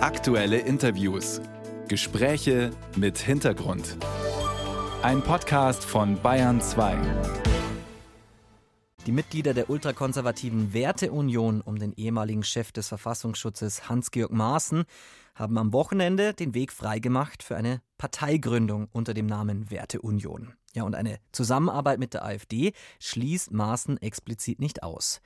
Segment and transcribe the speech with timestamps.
[0.00, 1.40] Aktuelle Interviews.
[1.88, 3.96] Gespräche mit Hintergrund.
[5.02, 6.96] Ein Podcast von Bayern 2.
[9.06, 14.84] Die Mitglieder der ultrakonservativen Werteunion um den ehemaligen Chef des Verfassungsschutzes Hans-Georg Maaßen
[15.34, 20.54] haben am Wochenende den Weg freigemacht für eine Parteigründung unter dem Namen Werteunion.
[20.78, 25.20] Ja, und eine Zusammenarbeit mit der AfD schließt Maaßen explizit nicht aus.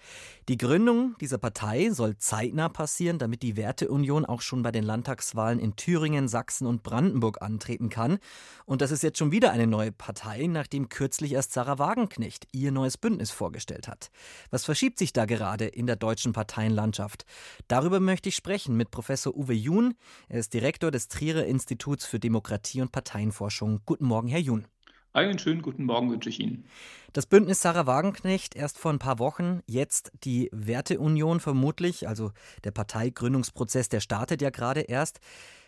[0.48, 5.58] Die Gründung dieser Partei soll zeitnah passieren, damit die Werteunion auch schon bei den Landtagswahlen
[5.58, 8.18] in Thüringen, Sachsen und Brandenburg antreten kann.
[8.64, 12.72] Und das ist jetzt schon wieder eine neue Partei, nachdem kürzlich erst Sarah Wagenknecht ihr
[12.72, 14.10] neues Bündnis vorgestellt hat.
[14.48, 17.26] Was verschiebt sich da gerade in der deutschen Parteienlandschaft?
[17.68, 19.96] Darüber möchte ich sprechen mit Professor Uwe Jun.
[20.30, 23.82] Er ist Direktor des Trierer Instituts für Demokratie und Parteienforschung.
[23.84, 24.66] Guten Morgen, Herr Jun.
[25.14, 26.64] Einen schönen guten Morgen wünsche ich Ihnen.
[27.12, 32.32] Das Bündnis Sarah Wagenknecht erst vor ein paar Wochen, jetzt die Werteunion vermutlich, also
[32.64, 35.20] der Parteigründungsprozess, der startet ja gerade erst.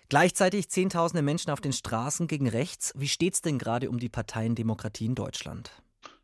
[0.08, 2.94] Gleichzeitig Zehntausende Menschen auf den Straßen gegen rechts.
[2.96, 5.70] Wie steht es denn gerade um die Parteiendemokratie in Deutschland?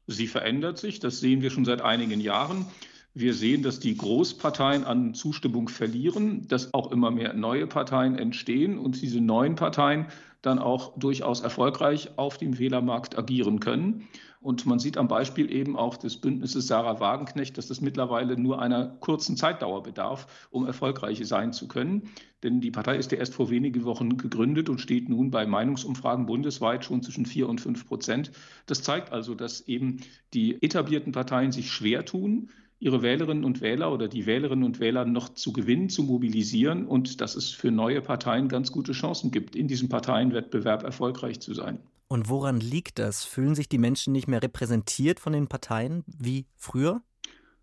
[0.06, 2.66] Sie verändert sich, das sehen wir schon seit einigen Jahren.
[3.12, 8.78] Wir sehen, dass die Großparteien an Zustimmung verlieren, dass auch immer mehr neue Parteien entstehen
[8.78, 10.06] und diese neuen Parteien
[10.42, 14.08] dann auch durchaus erfolgreich auf dem Wählermarkt agieren können.
[14.41, 18.62] Und man sieht am Beispiel eben auch des Bündnisses Sarah Wagenknecht, dass das mittlerweile nur
[18.62, 22.08] einer kurzen Zeitdauer bedarf, um erfolgreich sein zu können.
[22.42, 26.24] Denn die Partei ist ja erst vor wenigen Wochen gegründet und steht nun bei Meinungsumfragen
[26.24, 28.30] bundesweit schon zwischen vier und fünf Prozent.
[28.64, 29.98] Das zeigt also, dass eben
[30.33, 32.48] die etablierten Parteien sich schwer tun,
[32.81, 37.20] ihre Wählerinnen und Wähler oder die Wählerinnen und Wähler noch zu gewinnen, zu mobilisieren und
[37.20, 41.78] dass es für neue Parteien ganz gute Chancen gibt, in diesem Parteienwettbewerb erfolgreich zu sein.
[42.08, 43.25] Und woran liegt das?
[43.25, 47.03] Fühlen sich die Menschen nicht mehr repräsentiert von den Parteien wie früher?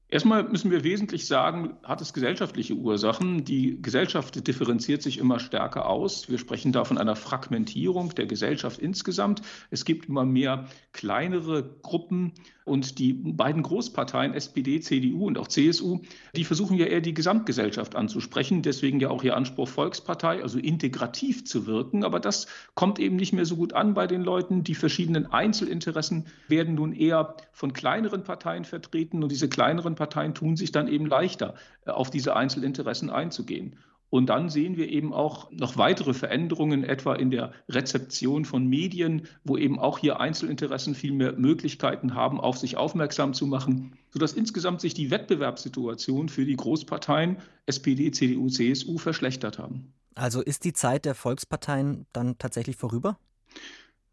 [0.09, 3.43] Erstmal müssen wir wesentlich sagen, hat es gesellschaftliche Ursachen.
[3.43, 6.29] Die Gesellschaft differenziert sich immer stärker aus.
[6.29, 9.41] Wir sprechen da von einer Fragmentierung der Gesellschaft insgesamt.
[9.69, 12.31] Es gibt immer mehr kleinere Gruppen
[12.67, 16.01] und die beiden Großparteien, SPD, CDU und auch CSU,
[16.35, 18.61] die versuchen ja eher die Gesamtgesellschaft anzusprechen.
[18.61, 22.03] Deswegen ja auch ihr Anspruch Volkspartei, also integrativ zu wirken.
[22.03, 24.63] Aber das kommt eben nicht mehr so gut an bei den Leuten.
[24.63, 30.55] Die verschiedenen Einzelinteressen werden nun eher von kleineren Parteien vertreten und diese kleineren Parteien tun
[30.55, 33.75] sich dann eben leichter, äh, auf diese Einzelinteressen einzugehen.
[34.09, 39.27] Und dann sehen wir eben auch noch weitere Veränderungen, etwa in der Rezeption von Medien,
[39.43, 44.31] wo eben auch hier Einzelinteressen viel mehr Möglichkeiten haben, auf sich aufmerksam zu machen, sodass
[44.31, 49.91] insgesamt sich die Wettbewerbssituation für die Großparteien SPD, CDU, CSU verschlechtert haben.
[50.15, 53.19] Also ist die Zeit der Volksparteien dann tatsächlich vorüber?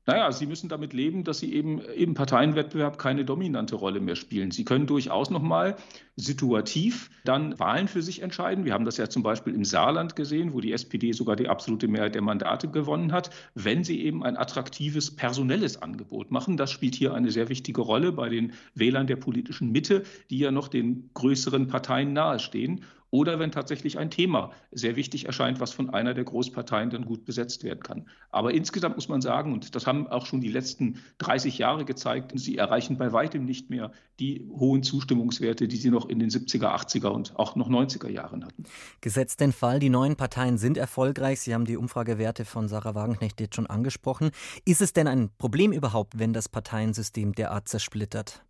[0.06, 4.50] Naja, Sie müssen damit leben, dass Sie eben im Parteienwettbewerb keine dominante Rolle mehr spielen.
[4.50, 5.76] Sie können durchaus nochmal
[6.16, 8.66] situativ dann Wahlen für sich entscheiden.
[8.66, 11.88] Wir haben das ja zum Beispiel im Saarland gesehen, wo die SPD sogar die absolute
[11.88, 16.58] Mehrheit der Mandate gewonnen hat, wenn sie eben ein attraktives personelles Angebot machen.
[16.58, 20.50] Das spielt hier eine sehr wichtige Rolle bei den Wählern der politischen Mitte, die ja
[20.50, 22.82] noch den größeren Parteien nahestehen
[23.14, 27.24] oder wenn tatsächlich ein Thema sehr wichtig erscheint, was von einer der Großparteien dann gut
[27.24, 28.08] besetzt werden kann.
[28.32, 32.32] Aber insgesamt muss man sagen, und das haben auch schon die letzten 30 Jahre gezeigt,
[32.34, 36.74] sie erreichen bei weitem nicht mehr die hohen Zustimmungswerte, die sie noch in den 70er,
[36.74, 38.64] 80er und auch noch 90er Jahren hatten.
[39.00, 41.38] Gesetzt den Fall, die neuen Parteien sind erfolgreich.
[41.38, 44.32] Sie haben die Umfragewerte von Sarah Wagenknecht jetzt schon angesprochen.
[44.64, 48.44] Ist es denn ein Problem überhaupt, wenn das Parteiensystem derart zersplittert?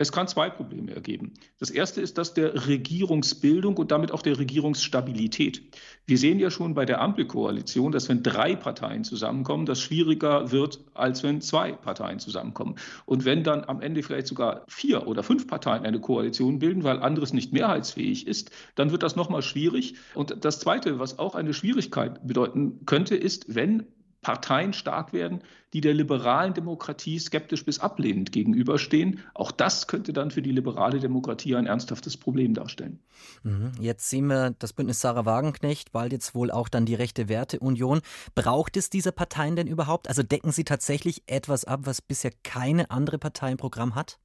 [0.00, 1.34] Es kann zwei Probleme ergeben.
[1.58, 5.60] Das erste ist das der Regierungsbildung und damit auch der Regierungsstabilität.
[6.06, 10.80] Wir sehen ja schon bei der Ampelkoalition, dass wenn drei Parteien zusammenkommen, das schwieriger wird,
[10.94, 12.76] als wenn zwei Parteien zusammenkommen.
[13.04, 17.00] Und wenn dann am Ende vielleicht sogar vier oder fünf Parteien eine Koalition bilden, weil
[17.00, 19.96] anderes nicht mehrheitsfähig ist, dann wird das nochmal schwierig.
[20.14, 23.84] Und das Zweite, was auch eine Schwierigkeit bedeuten könnte, ist, wenn
[24.22, 25.42] Parteien stark werden,
[25.72, 29.20] die der liberalen Demokratie skeptisch bis ablehnend gegenüberstehen.
[29.34, 33.00] Auch das könnte dann für die liberale Demokratie ein ernsthaftes Problem darstellen.
[33.42, 33.72] Mhm.
[33.80, 38.00] Jetzt sehen wir das Bündnis Sarah Wagenknecht, bald jetzt wohl auch dann die Rechte Werteunion.
[38.34, 40.08] Braucht es diese Parteien denn überhaupt?
[40.08, 44.18] Also decken sie tatsächlich etwas ab, was bisher keine andere Partei im Programm hat?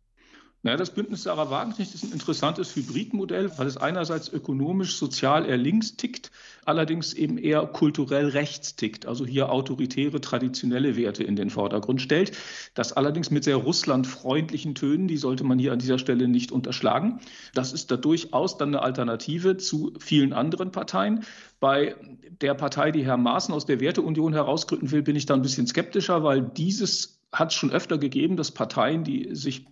[0.66, 5.58] Naja, das Bündnis Sarah Wagenknecht ist ein interessantes Hybridmodell, weil es einerseits ökonomisch, sozial eher
[5.58, 6.32] links tickt,
[6.66, 12.32] allerdings eben eher kulturell rechts tickt, also hier autoritäre, traditionelle Werte in den Vordergrund stellt.
[12.74, 17.20] Das allerdings mit sehr russlandfreundlichen Tönen, die sollte man hier an dieser Stelle nicht unterschlagen.
[17.54, 21.26] Das ist da durchaus dann eine Alternative zu vielen anderen Parteien.
[21.60, 21.96] Bei
[22.42, 25.68] der Partei, die Herr Maaßen aus der Werteunion herausgründen will, bin ich da ein bisschen
[25.68, 29.66] skeptischer, weil dieses hat es schon öfter gegeben, dass Parteien, die sich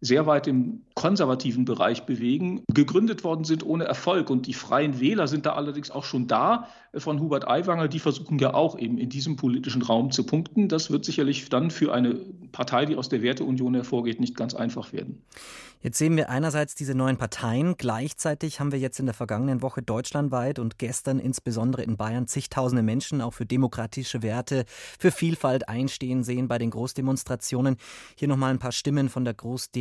[0.00, 4.30] sehr weit im konservativen Bereich bewegen, gegründet worden sind ohne Erfolg.
[4.30, 7.88] Und die Freien Wähler sind da allerdings auch schon da äh, von Hubert Aiwanger.
[7.88, 10.68] Die versuchen ja auch eben in diesem politischen Raum zu punkten.
[10.68, 12.14] Das wird sicherlich dann für eine
[12.52, 15.22] Partei, die aus der Werteunion hervorgeht, nicht ganz einfach werden.
[15.82, 17.76] Jetzt sehen wir einerseits diese neuen Parteien.
[17.76, 22.82] Gleichzeitig haben wir jetzt in der vergangenen Woche deutschlandweit und gestern insbesondere in Bayern zigtausende
[22.82, 24.64] Menschen auch für demokratische Werte,
[24.98, 27.76] für Vielfalt einstehen sehen bei den Großdemonstrationen.
[28.16, 29.34] Hier nochmal ein paar Stimmen von der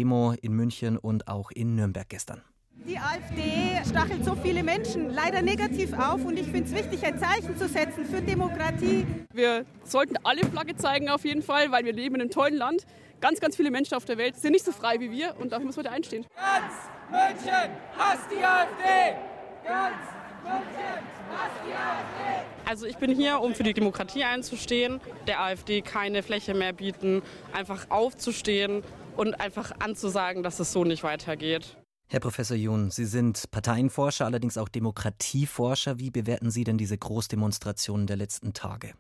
[0.06, 2.42] Großdemo in München und auch in Nürnberg gestern.
[2.88, 7.18] Die AfD stachelt so viele Menschen leider negativ auf und ich finde es wichtig, ein
[7.18, 9.08] Zeichen zu setzen für Demokratie.
[9.34, 12.86] Wir sollten alle Flagge zeigen auf jeden Fall, weil wir leben in einem tollen Land.
[13.22, 15.66] Ganz, ganz viele Menschen auf der Welt sind nicht so frei wie wir und dafür
[15.66, 16.26] müssen wir da einstehen.
[16.36, 16.74] Ganz
[17.10, 19.18] München hasst die AfD!
[19.66, 19.96] Ganz
[20.44, 22.46] München hasst die AfD!
[22.68, 27.24] Also ich bin hier, um für die Demokratie einzustehen, der AfD keine Fläche mehr bieten,
[27.54, 28.84] einfach aufzustehen
[29.18, 31.78] und einfach anzusagen, dass es so nicht weitergeht.
[32.08, 35.98] Herr Professor Jun, Sie sind Parteienforscher, allerdings auch Demokratieforscher.
[35.98, 38.94] Wie bewerten Sie denn diese Großdemonstrationen der letzten Tage?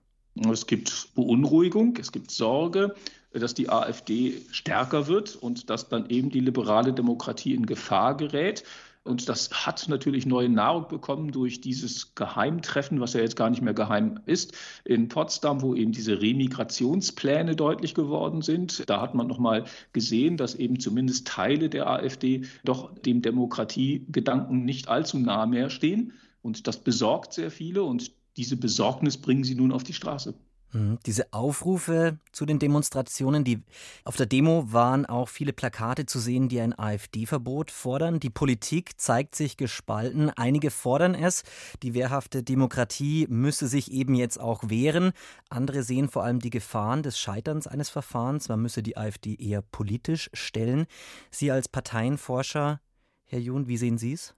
[0.51, 2.95] Es gibt Beunruhigung, es gibt Sorge,
[3.31, 8.63] dass die AfD stärker wird und dass dann eben die liberale Demokratie in Gefahr gerät.
[9.05, 13.61] Und das hat natürlich neue Nahrung bekommen durch dieses Geheimtreffen, was ja jetzt gar nicht
[13.61, 18.89] mehr geheim ist, in Potsdam, wo eben diese Remigrationspläne deutlich geworden sind.
[18.89, 24.87] Da hat man nochmal gesehen, dass eben zumindest Teile der AfD doch dem Demokratiegedanken nicht
[24.87, 26.13] allzu nah mehr stehen.
[26.41, 30.33] Und das besorgt sehr viele und diese Besorgnis bringen sie nun auf die Straße.
[30.71, 30.99] Mhm.
[31.05, 33.63] Diese Aufrufe zu den Demonstrationen, die
[34.03, 38.19] auf der Demo waren auch viele Plakate zu sehen, die ein AfD-Verbot fordern.
[38.19, 40.29] Die Politik zeigt sich gespalten.
[40.29, 41.43] Einige fordern es.
[41.83, 45.11] Die wehrhafte Demokratie müsse sich eben jetzt auch wehren.
[45.49, 48.49] Andere sehen vor allem die Gefahren des Scheiterns eines Verfahrens.
[48.49, 50.85] Man müsse die AfD eher politisch stellen.
[51.31, 52.81] Sie als Parteienforscher,
[53.23, 54.35] Herr Jun, wie sehen Sie es?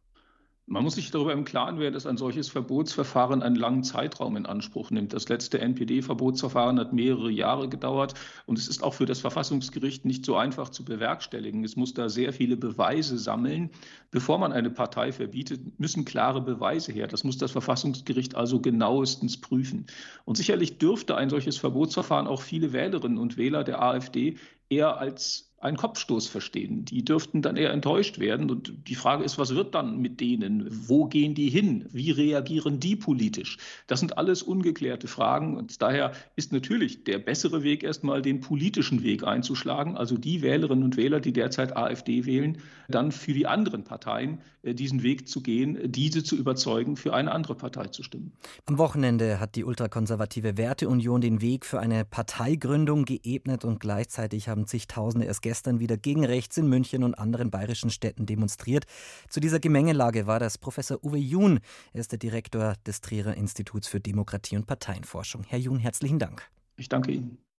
[0.70, 4.46] Man muss sich darüber im Klaren werden, dass ein solches Verbotsverfahren einen langen Zeitraum in
[4.46, 5.14] Anspruch nimmt.
[5.14, 8.16] Das letzte NPD-Verbotsverfahren hat mehrere Jahre gedauert
[8.48, 11.64] und es ist auch für das Verfassungsgericht nicht so einfach zu bewerkstelligen.
[11.64, 13.70] Es muss da sehr viele Beweise sammeln.
[14.12, 17.08] Bevor man eine Partei verbietet, müssen klare Beweise her.
[17.08, 19.86] Das muss das Verfassungsgericht also genauestens prüfen.
[20.26, 24.36] Und sicherlich dürfte ein solches Verbotsverfahren auch viele Wählerinnen und Wähler der AfD
[24.70, 26.86] eher als einen Kopfstoß verstehen.
[26.86, 28.52] Die dürften dann eher enttäuscht werden.
[28.52, 30.68] Und die Frage ist, was wird dann mit denen?
[30.70, 31.88] Wo gehen die hin?
[31.92, 33.58] Wie reagieren die politisch?
[33.88, 35.58] Das sind alles ungeklärte Fragen.
[35.58, 39.98] Und daher ist natürlich der bessere Weg, erstmal den politischen Weg einzuschlagen.
[39.98, 44.76] Also die Wählerinnen und Wähler, die derzeit AfD wählen, dann für die anderen Parteien äh,
[44.76, 48.32] diesen Weg zu gehen, diese zu überzeugen, für eine andere Partei zu stimmen.
[48.68, 54.68] Am Wochenende hat die ultrakonservative Werteunion den Weg für eine Parteigründung geebnet und gleichzeitig haben
[54.68, 58.86] zigtausende erst gestern wieder gegen rechts in München und anderen bayerischen Städten demonstriert.
[59.30, 61.60] Zu dieser Gemengelage war das Professor Uwe Jun.
[61.94, 65.44] Er ist der Direktor des Trierer Instituts für Demokratie und Parteienforschung.
[65.44, 66.50] Herr Jun, herzlichen Dank.
[66.76, 67.38] Ich danke Ihnen.